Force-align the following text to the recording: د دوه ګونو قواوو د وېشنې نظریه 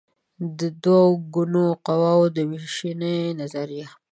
د 0.59 0.61
دوه 0.83 1.03
ګونو 1.33 1.63
قواوو 1.85 2.33
د 2.35 2.37
وېشنې 2.49 3.15
نظریه 3.39 3.87